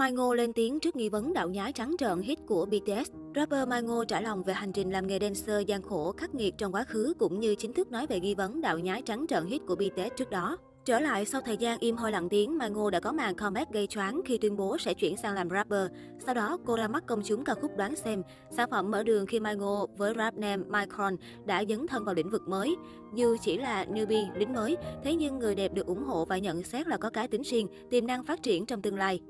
Mai 0.00 0.12
Ngô 0.12 0.34
lên 0.34 0.52
tiếng 0.52 0.80
trước 0.80 0.96
nghi 0.96 1.08
vấn 1.08 1.32
đạo 1.32 1.48
nhái 1.48 1.72
trắng 1.72 1.94
trợn 1.98 2.20
hit 2.20 2.38
của 2.46 2.66
BTS. 2.66 3.10
Rapper 3.34 3.68
Mai 3.68 3.82
Ngô 3.82 4.04
trả 4.04 4.20
lòng 4.20 4.42
về 4.42 4.54
hành 4.54 4.72
trình 4.72 4.90
làm 4.90 5.06
nghề 5.06 5.18
dancer 5.18 5.66
gian 5.66 5.82
khổ 5.82 6.12
khắc 6.16 6.34
nghiệt 6.34 6.54
trong 6.58 6.74
quá 6.74 6.84
khứ 6.84 7.14
cũng 7.18 7.40
như 7.40 7.54
chính 7.54 7.72
thức 7.72 7.90
nói 7.90 8.06
về 8.06 8.20
nghi 8.20 8.34
vấn 8.34 8.60
đạo 8.60 8.78
nhái 8.78 9.02
trắng 9.02 9.26
trợn 9.28 9.46
hit 9.46 9.62
của 9.66 9.74
BTS 9.74 10.16
trước 10.16 10.30
đó. 10.30 10.56
Trở 10.84 11.00
lại 11.00 11.24
sau 11.24 11.40
thời 11.40 11.56
gian 11.56 11.78
im 11.78 11.96
hơi 11.96 12.12
lặng 12.12 12.28
tiếng, 12.28 12.58
Mai 12.58 12.70
Ngô 12.70 12.90
đã 12.90 13.00
có 13.00 13.12
màn 13.12 13.34
comeback 13.34 13.72
gây 13.72 13.86
choáng 13.86 14.20
khi 14.24 14.38
tuyên 14.38 14.56
bố 14.56 14.78
sẽ 14.78 14.94
chuyển 14.94 15.16
sang 15.16 15.34
làm 15.34 15.50
rapper. 15.50 15.90
Sau 16.26 16.34
đó, 16.34 16.58
cô 16.66 16.76
ra 16.76 16.88
mắt 16.88 17.06
công 17.06 17.22
chúng 17.24 17.44
ca 17.44 17.54
khúc 17.54 17.76
đoán 17.76 17.96
xem, 17.96 18.22
sản 18.50 18.70
phẩm 18.70 18.90
mở 18.90 19.02
đường 19.02 19.26
khi 19.26 19.40
Mai 19.40 19.56
Ngô 19.56 19.88
với 19.96 20.14
rap 20.16 20.34
name 20.34 20.62
Micron 20.68 21.16
đã 21.44 21.64
dấn 21.68 21.86
thân 21.86 22.04
vào 22.04 22.14
lĩnh 22.14 22.30
vực 22.30 22.48
mới. 22.48 22.76
Dù 23.14 23.36
chỉ 23.40 23.58
là 23.58 23.84
newbie, 23.84 24.38
lính 24.38 24.52
mới, 24.52 24.76
thế 25.04 25.14
nhưng 25.14 25.38
người 25.38 25.54
đẹp 25.54 25.74
được 25.74 25.86
ủng 25.86 26.04
hộ 26.04 26.24
và 26.24 26.38
nhận 26.38 26.62
xét 26.62 26.88
là 26.88 26.96
có 26.96 27.10
cái 27.10 27.28
tính 27.28 27.42
riêng, 27.42 27.66
tiềm 27.90 28.06
năng 28.06 28.24
phát 28.24 28.42
triển 28.42 28.66
trong 28.66 28.82
tương 28.82 28.96
lai. 28.98 29.20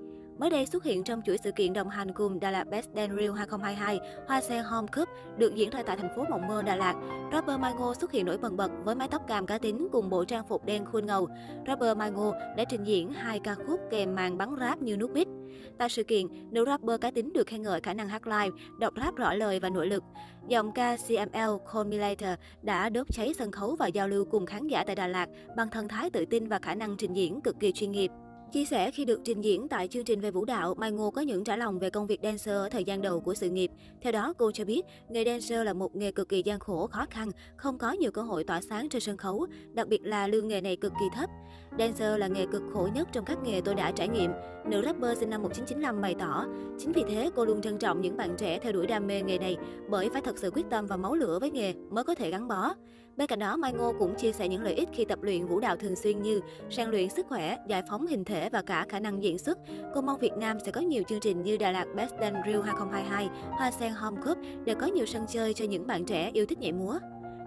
Mới 0.40 0.50
đây 0.50 0.66
xuất 0.66 0.84
hiện 0.84 1.04
trong 1.04 1.22
chuỗi 1.22 1.38
sự 1.44 1.52
kiện 1.52 1.72
đồng 1.72 1.88
hành 1.88 2.12
cùng 2.12 2.40
Đà 2.40 2.50
Lạt 2.50 2.64
Best 2.64 2.88
Dance 2.94 3.14
Reel 3.16 3.32
2022, 3.32 4.00
Hoa 4.26 4.40
Sen 4.40 4.64
Home 4.64 4.88
Cup 4.96 5.08
được 5.38 5.54
diễn 5.54 5.70
ra 5.70 5.82
tại 5.82 5.96
thành 5.96 6.16
phố 6.16 6.24
Mộng 6.30 6.48
Mơ, 6.48 6.62
Đà 6.62 6.76
Lạt. 6.76 6.94
Rapper 7.32 7.58
Mai 7.58 7.72
Ngô 7.74 7.94
xuất 7.94 8.12
hiện 8.12 8.26
nổi 8.26 8.38
bật 8.38 8.52
bật 8.52 8.70
với 8.84 8.94
mái 8.94 9.08
tóc 9.08 9.26
cam 9.26 9.46
cá 9.46 9.58
tính 9.58 9.88
cùng 9.92 10.10
bộ 10.10 10.24
trang 10.24 10.48
phục 10.48 10.64
đen 10.64 10.84
khuôn 10.84 11.06
ngầu. 11.06 11.28
Rapper 11.66 11.96
Mai 11.96 12.10
Ngô 12.10 12.32
đã 12.56 12.64
trình 12.68 12.84
diễn 12.84 13.12
hai 13.12 13.38
ca 13.38 13.54
khúc 13.54 13.80
kèm 13.90 14.14
màn 14.14 14.38
bắn 14.38 14.48
rap 14.60 14.82
như 14.82 14.96
nút 14.96 15.12
bít. 15.12 15.28
Tại 15.78 15.88
sự 15.88 16.02
kiện, 16.02 16.26
nữ 16.50 16.64
rapper 16.66 17.00
cá 17.00 17.10
tính 17.10 17.32
được 17.32 17.46
khen 17.46 17.62
ngợi 17.62 17.80
khả 17.80 17.94
năng 17.94 18.08
hát 18.08 18.26
live, 18.26 18.56
đọc 18.78 18.94
rap 18.96 19.16
rõ 19.16 19.34
lời 19.34 19.60
và 19.60 19.68
nội 19.68 19.86
lực. 19.86 20.04
Dòng 20.48 20.72
ca 20.72 20.96
CML 20.96 21.50
Call 21.72 21.88
Me 21.88 21.96
Later 21.96 22.38
đã 22.62 22.88
đốt 22.88 23.06
cháy 23.12 23.32
sân 23.38 23.52
khấu 23.52 23.76
và 23.76 23.86
giao 23.86 24.08
lưu 24.08 24.24
cùng 24.24 24.46
khán 24.46 24.66
giả 24.66 24.84
tại 24.86 24.96
Đà 24.96 25.06
Lạt 25.06 25.28
bằng 25.56 25.70
thần 25.70 25.88
thái 25.88 26.10
tự 26.10 26.24
tin 26.24 26.48
và 26.48 26.58
khả 26.58 26.74
năng 26.74 26.96
trình 26.96 27.12
diễn 27.12 27.40
cực 27.40 27.60
kỳ 27.60 27.72
chuyên 27.72 27.92
nghiệp. 27.92 28.10
Chia 28.52 28.64
sẻ 28.64 28.90
khi 28.90 29.04
được 29.04 29.20
trình 29.24 29.44
diễn 29.44 29.68
tại 29.68 29.88
chương 29.88 30.04
trình 30.04 30.20
về 30.20 30.30
vũ 30.30 30.44
đạo, 30.44 30.74
Mai 30.74 30.90
Ngô 30.90 31.10
có 31.10 31.20
những 31.20 31.44
trả 31.44 31.56
lòng 31.56 31.78
về 31.78 31.90
công 31.90 32.06
việc 32.06 32.20
dancer 32.22 32.54
ở 32.54 32.68
thời 32.68 32.84
gian 32.84 33.02
đầu 33.02 33.20
của 33.20 33.34
sự 33.34 33.50
nghiệp. 33.50 33.70
Theo 34.00 34.12
đó, 34.12 34.32
cô 34.38 34.52
cho 34.52 34.64
biết, 34.64 34.82
nghề 35.08 35.24
dancer 35.24 35.66
là 35.66 35.72
một 35.72 35.96
nghề 35.96 36.12
cực 36.12 36.28
kỳ 36.28 36.42
gian 36.42 36.58
khổ, 36.58 36.86
khó 36.86 37.06
khăn, 37.10 37.30
không 37.56 37.78
có 37.78 37.92
nhiều 37.92 38.10
cơ 38.10 38.22
hội 38.22 38.44
tỏa 38.44 38.60
sáng 38.60 38.88
trên 38.88 39.00
sân 39.00 39.16
khấu, 39.16 39.46
đặc 39.72 39.88
biệt 39.88 40.02
là 40.02 40.26
lương 40.26 40.48
nghề 40.48 40.60
này 40.60 40.76
cực 40.76 40.92
kỳ 41.00 41.06
thấp. 41.14 41.30
Dancer 41.78 42.18
là 42.18 42.28
nghề 42.28 42.46
cực 42.46 42.62
khổ 42.72 42.88
nhất 42.94 43.08
trong 43.12 43.24
các 43.24 43.38
nghề 43.44 43.60
tôi 43.60 43.74
đã 43.74 43.90
trải 43.90 44.08
nghiệm. 44.08 44.30
Nữ 44.66 44.82
rapper 44.84 45.18
sinh 45.18 45.30
năm 45.30 45.42
1995 45.42 46.00
bày 46.00 46.14
tỏ, 46.18 46.46
chính 46.78 46.92
vì 46.92 47.02
thế 47.08 47.30
cô 47.36 47.44
luôn 47.44 47.60
trân 47.60 47.78
trọng 47.78 48.00
những 48.00 48.16
bạn 48.16 48.34
trẻ 48.38 48.58
theo 48.58 48.72
đuổi 48.72 48.86
đam 48.86 49.06
mê 49.06 49.22
nghề 49.22 49.38
này, 49.38 49.56
bởi 49.88 50.08
phải 50.10 50.22
thật 50.22 50.38
sự 50.38 50.50
quyết 50.50 50.66
tâm 50.70 50.86
và 50.86 50.96
máu 50.96 51.14
lửa 51.14 51.38
với 51.40 51.50
nghề 51.50 51.74
mới 51.90 52.04
có 52.04 52.14
thể 52.14 52.30
gắn 52.30 52.48
bó. 52.48 52.74
Bên 53.20 53.26
cạnh 53.26 53.38
đó, 53.38 53.56
Mai 53.56 53.72
Ngô 53.72 53.92
cũng 53.98 54.14
chia 54.14 54.32
sẻ 54.32 54.48
những 54.48 54.62
lợi 54.62 54.74
ích 54.74 54.88
khi 54.92 55.04
tập 55.04 55.18
luyện 55.22 55.46
vũ 55.46 55.60
đạo 55.60 55.76
thường 55.76 55.96
xuyên 55.96 56.22
như 56.22 56.40
rèn 56.70 56.88
luyện 56.88 57.08
sức 57.10 57.26
khỏe, 57.28 57.56
giải 57.68 57.82
phóng 57.88 58.06
hình 58.06 58.24
thể 58.24 58.48
và 58.48 58.62
cả 58.62 58.86
khả 58.88 59.00
năng 59.00 59.22
diễn 59.22 59.38
xuất. 59.38 59.58
Cô 59.94 60.00
mong 60.00 60.18
Việt 60.18 60.32
Nam 60.36 60.58
sẽ 60.64 60.72
có 60.72 60.80
nhiều 60.80 61.02
chương 61.08 61.20
trình 61.20 61.42
như 61.42 61.56
Đà 61.56 61.72
Lạt 61.72 61.86
Best 61.96 62.12
Dance 62.20 62.40
Reel 62.46 62.60
2022, 62.60 63.28
Hoa 63.50 63.70
Sen 63.70 63.92
Home 63.92 64.20
Cup 64.24 64.38
để 64.64 64.74
có 64.74 64.86
nhiều 64.86 65.06
sân 65.06 65.26
chơi 65.28 65.54
cho 65.54 65.64
những 65.64 65.86
bạn 65.86 66.04
trẻ 66.04 66.30
yêu 66.34 66.46
thích 66.46 66.58
nhảy 66.58 66.72
múa. 66.72 66.98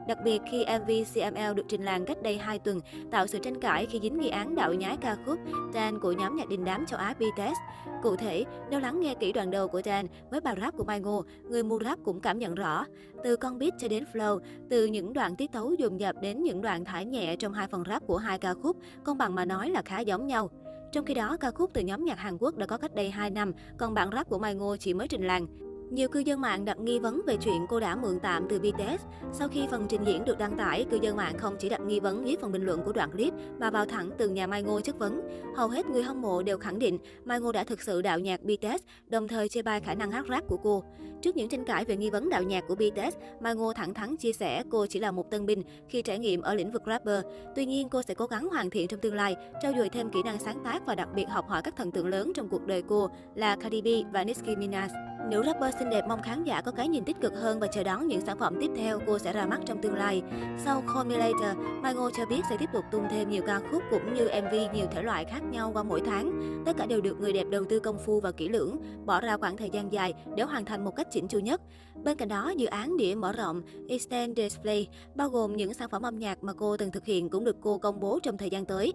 Đặc 0.08 0.18
biệt 0.23 0.42
khi 0.52 0.66
MV 0.80 0.92
CML 1.14 1.54
được 1.56 1.64
trình 1.68 1.84
làng 1.84 2.06
cách 2.06 2.23
đây 2.23 2.38
2 2.38 2.59
tuần, 2.59 2.80
tạo 3.12 3.28
sự 3.28 3.40
tranh 3.40 3.62
cãi 3.62 3.86
khi 3.86 4.00
dính 4.02 4.20
nghi 4.20 4.30
án 4.30 4.56
đạo 4.56 4.73
nhái 4.73 4.98
ca 4.98 5.18
khúc 5.26 5.40
Dan 5.73 6.00
của 6.00 6.12
nhóm 6.12 6.36
nhạc 6.36 6.50
đình 6.50 6.66
đám 6.66 6.86
châu 6.86 7.00
Á 7.00 7.14
BTS. 7.20 7.58
Cụ 8.04 8.16
thể, 8.16 8.46
nếu 8.70 8.80
lắng 8.80 9.00
nghe 9.00 9.14
kỹ 9.14 9.34
đoạn 9.34 9.52
đầu 9.52 9.68
của 9.68 9.81
Dan 9.86 10.08
với 10.31 10.42
bài 10.42 10.56
rap 10.62 10.78
của 10.78 10.84
Mai 10.84 11.00
Ngô, 11.00 11.24
người 11.50 11.64
mua 11.64 11.80
rap 11.84 12.00
cũng 12.04 12.20
cảm 12.20 12.40
nhận 12.40 12.56
rõ. 12.56 12.86
Từ 13.24 13.36
con 13.36 13.59
beat 13.59 13.74
cho 13.80 13.88
đến 13.88 14.04
flow, 14.14 14.40
từ 14.70 14.86
những 14.86 15.14
đoạn 15.14 15.36
tiết 15.36 15.52
tấu 15.52 15.74
dồn 15.74 16.00
dập 16.00 16.16
đến 16.22 16.44
những 16.44 16.62
đoạn 16.62 16.86
thải 16.86 17.06
nhẹ 17.06 17.36
trong 17.36 17.54
hai 17.54 17.68
phần 17.68 17.84
rap 17.90 18.08
của 18.08 18.18
hai 18.18 18.38
ca 18.38 18.54
khúc, 18.54 18.78
công 19.04 19.18
bằng 19.18 19.36
mà 19.36 19.46
nói 19.46 19.70
là 19.70 19.81
khá 19.86 20.00
giống 20.00 20.28
nhau. 20.28 20.50
Trong 20.92 21.06
khi 21.06 21.14
đó, 21.14 21.38
ca 21.40 21.52
khúc 21.52 21.70
từ 21.74 21.81
nhóm 21.81 22.06
nhạc 22.06 22.20
Hàn 22.20 22.38
Quốc 22.38 22.58
đã 22.58 22.66
có 22.66 22.78
cách 22.78 22.96
đây 22.96 23.12
2 23.12 23.30
năm, 23.30 23.52
còn 23.78 23.94
bản 23.94 24.09
rap 24.14 24.30
của 24.30 24.40
Mai 24.40 24.56
Ngô 24.56 24.78
chỉ 24.78 24.94
mới 24.94 25.08
trình 25.08 25.28
làng. 25.28 25.48
Nhiều 25.89 26.09
cư 26.09 26.20
dân 26.20 26.42
mạng 26.42 26.66
đặt 26.66 26.80
nghi 26.80 27.00
vấn 27.00 27.22
về 27.28 27.38
chuyện 27.38 27.66
cô 27.70 27.80
đã 27.80 27.95
mượn 27.95 28.20
tạm 28.20 28.45
từ 28.50 28.59
BTS. 28.59 29.06
Sau 29.34 29.48
khi 29.48 29.67
phần 29.72 29.86
trình 29.90 30.03
diễn 30.06 30.25
được 30.25 30.38
đăng 30.38 30.58
tải, 30.58 30.86
cư 30.92 30.98
dân 31.02 31.16
mạng 31.18 31.38
không 31.38 31.56
chỉ 31.59 31.69
đặt 31.69 31.81
nghi 31.81 32.00
vấn 32.00 32.28
dưới 32.28 32.38
phần 32.41 32.52
bình 32.52 32.66
luận 32.66 32.81
của 32.85 32.91
đoạn 32.91 33.12
clip 33.12 33.34
mà 33.59 33.69
vào 33.69 33.85
thẳng 33.85 34.09
từ 34.18 34.30
nhà 34.30 34.47
Mai 34.47 34.63
Ngô 34.63 34.81
chất 34.81 35.00
vấn. 35.00 35.22
Hầu 35.56 35.68
hết 35.68 35.85
người 35.85 36.03
hâm 36.03 36.22
mộ 36.22 36.44
đều 36.44 36.58
khẳng 36.58 36.80
định 36.80 36.97
Mai 37.25 37.40
Ngô 37.40 37.52
đã 37.52 37.63
thực 37.63 37.81
sự 37.81 38.02
đạo 38.02 38.19
nhạc 38.19 38.44
BTS, 38.44 38.84
đồng 39.08 39.28
thời 39.28 39.50
chê 39.50 39.62
bai 39.62 39.81
khả 39.81 39.94
năng 39.94 40.12
hát 40.12 40.25
rap 40.30 40.47
của 40.47 40.58
cô. 40.58 40.84
Trước 41.22 41.35
những 41.35 41.50
tranh 41.50 41.66
cãi 41.66 41.85
về 41.85 41.97
nghi 41.97 42.09
vấn 42.09 42.29
đạo 42.29 42.44
nhạc 42.44 42.63
của 42.68 42.75
BTS, 42.75 43.18
Mai 43.40 43.56
Ngô 43.56 43.74
thẳng 43.74 43.94
thắn 43.94 44.18
chia 44.18 44.34
sẻ 44.34 44.63
cô 44.69 44.85
chỉ 44.85 45.00
là 45.00 45.12
một 45.12 45.31
tân 45.31 45.46
binh 45.46 45.63
khi 45.90 46.02
trải 46.02 46.19
nghiệm 46.19 46.41
ở 46.41 46.53
lĩnh 46.53 46.72
vực 46.72 46.81
rapper. 46.85 47.25
Tuy 47.56 47.66
nhiên, 47.66 47.90
cô 47.90 48.02
sẽ 48.02 48.13
cố 48.13 48.25
gắng 48.25 48.47
hoàn 48.47 48.69
thiện 48.69 48.88
trong 48.88 49.00
tương 49.00 49.16
lai, 49.16 49.35
trau 49.62 49.74
dồi 49.78 49.90
thêm 49.90 50.09
kỹ 50.09 50.24
năng 50.25 50.40
sáng 50.40 50.63
tác 50.63 50.85
và 50.85 50.96
đặc 50.96 51.09
biệt 51.16 51.25
học 51.29 51.50
hỏi 51.50 51.62
các 51.62 51.75
thần 51.75 51.91
tượng 51.91 52.08
lớn 52.08 52.31
trong 52.35 52.50
cuộc 52.50 52.66
đời 52.68 52.84
cô 52.88 53.09
là 53.35 53.56
Cardi 53.56 53.81
B 53.81 53.88
và 54.13 54.24
Nicki 54.24 54.58
Minaj. 54.58 55.12
Nữ 55.34 55.44
rapper 55.46 55.76
xinh 55.80 55.90
đẹp 55.90 56.06
mong 56.08 56.22
khán 56.22 56.44
giả 56.44 56.62
có 56.62 56.72
cái 56.72 56.88
nhìn 56.88 57.04
tích 57.04 57.22
cực 57.22 57.34
hơn 57.36 57.60
và 57.60 57.68
chờ 57.68 57.84
đón 57.84 58.08
những 58.08 58.22
sản 58.22 58.40
phẩm 58.40 58.58
tiếp 58.62 58.72
theo 58.76 59.00
cô 59.08 59.20
sẽ 59.20 59.34
ra 59.34 59.46
mắt 59.46 59.60
trong 59.66 59.82
tương 59.82 59.96
lai. 59.96 60.22
Sau 60.66 60.84
Call 60.94 61.10
Me 61.10 61.18
Later, 61.18 61.58
Mai 61.82 61.94
Ngô 61.94 62.10
cho 62.18 62.26
biết 62.26 62.42
sẽ 62.50 62.58
tiếp 62.58 62.70
tục 62.74 62.86
tung 62.92 63.08
thêm 63.10 63.30
nhiều 63.30 63.44
ca 63.48 63.60
khúc 63.72 63.84
cũng 63.92 64.14
như 64.14 64.30
MV 64.42 64.76
nhiều 64.76 64.86
thể 64.92 65.02
loại 65.02 65.26
khác 65.26 65.44
nhau 65.52 65.72
qua 65.74 65.84
mỗi 65.84 66.02
tháng. 66.06 66.32
Tất 66.66 66.78
cả 66.78 66.86
đều 66.86 67.02
được 67.02 67.20
người 67.20 67.34
đẹp 67.34 67.48
đầu 67.50 67.64
tư 67.70 67.80
công 67.80 67.98
phu 68.06 68.20
và 68.20 68.32
kỹ 68.32 68.50
lưỡng, 68.50 68.78
bỏ 69.06 69.22
ra 69.22 69.38
khoảng 69.38 69.58
thời 69.58 69.70
gian 69.70 69.94
dài 69.94 70.14
để 70.36 70.44
hoàn 70.44 70.66
thành 70.66 70.84
một 70.84 70.96
cách 70.96 71.08
chỉnh 71.12 71.28
chu 71.28 71.40
nhất. 71.40 71.62
Bên 72.04 72.18
cạnh 72.18 72.28
đó, 72.28 72.54
dự 72.58 72.66
án 72.66 72.98
đĩa 72.98 73.16
mở 73.16 73.32
rộng 73.32 73.62
Extend 73.88 74.38
Display 74.38 74.88
bao 75.16 75.30
gồm 75.30 75.56
những 75.56 75.74
sản 75.74 75.90
phẩm 75.90 76.02
âm 76.02 76.20
nhạc 76.20 76.44
mà 76.44 76.54
cô 76.54 76.78
từng 76.78 76.92
thực 76.92 77.06
hiện 77.06 77.30
cũng 77.30 77.44
được 77.44 77.56
cô 77.62 77.78
công 77.78 78.00
bố 78.00 78.20
trong 78.24 78.38
thời 78.38 78.50
gian 78.50 78.66
tới. 78.66 78.94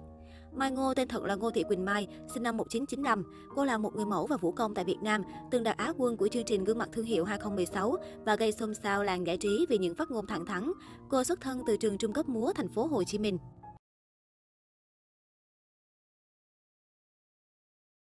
Mai 0.53 0.70
Ngô 0.70 0.94
tên 0.94 1.09
thật 1.09 1.22
là 1.22 1.34
Ngô 1.34 1.50
Thị 1.50 1.62
Quỳnh 1.69 1.84
Mai, 1.84 2.06
sinh 2.34 2.42
năm 2.42 2.56
1995. 2.56 3.25
Cô 3.54 3.64
là 3.64 3.78
một 3.78 3.97
người 3.97 4.06
mẫu 4.06 4.26
và 4.26 4.36
vũ 4.36 4.53
công 4.53 4.75
tại 4.75 4.84
Việt 4.84 4.98
Nam, 5.03 5.22
từng 5.50 5.62
đạt 5.62 5.76
Á 5.76 5.92
quân 5.98 6.16
của 6.16 6.28
chương 6.28 6.44
trình 6.44 6.64
Gương 6.64 6.78
mặt 6.78 6.88
thương 6.92 7.04
hiệu 7.04 7.25
2016 7.25 7.97
và 8.25 8.36
gây 8.36 8.53
xôn 8.53 8.75
xao 8.75 9.04
làng 9.04 9.26
giải 9.26 9.37
trí 9.37 9.66
vì 9.69 9.78
những 9.78 9.94
phát 9.94 10.10
ngôn 10.10 10.26
thẳng 10.26 10.47
thắn. 10.47 10.72
Cô 11.08 11.25
xuất 11.25 11.41
thân 11.41 11.62
từ 11.66 11.76
trường 11.76 11.98
trung 11.98 12.12
cấp 12.12 12.28
múa 12.28 12.53
thành 12.53 12.69
phố 12.69 12.87
Hồ 12.87 13.04
Chí 13.04 13.19
Minh. 13.19 13.38